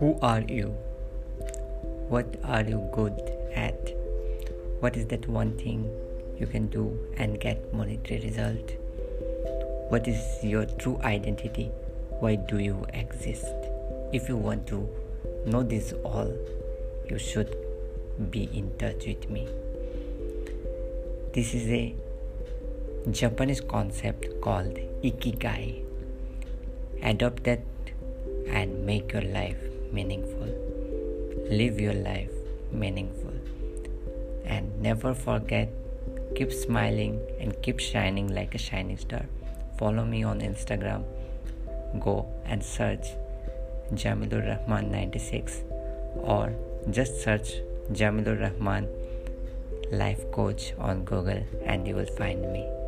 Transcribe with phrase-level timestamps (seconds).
[0.00, 0.68] Who are you?
[2.08, 3.18] What are you good
[3.54, 3.90] at?
[4.80, 5.82] What is that one thing
[6.38, 8.70] you can do and get monetary result?
[9.90, 11.66] What is your true identity?
[12.20, 13.44] Why do you exist?
[14.10, 14.88] If you want to
[15.44, 16.34] know this all,
[17.10, 17.54] you should
[18.30, 19.46] be in touch with me.
[21.34, 21.94] This is a
[23.10, 25.84] Japanese concept called Ikigai.
[27.02, 27.60] Adopt that
[28.48, 30.48] and make your life meaningful.
[31.50, 32.30] Live your life
[32.72, 33.32] meaningful.
[34.44, 35.68] And never forget,
[36.34, 39.26] keep smiling and keep shining like a shining star.
[39.78, 41.04] Follow me on Instagram.
[42.00, 43.08] Go and search
[43.94, 45.62] Jamilur Rahman 96
[46.16, 46.52] or
[46.90, 47.54] just search
[47.92, 48.88] Jamilur Rahman
[49.90, 52.79] life coach on Google and you will find me.